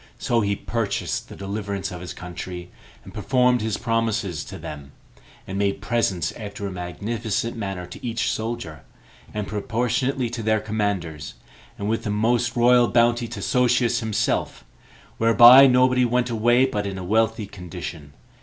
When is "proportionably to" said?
9.47-10.41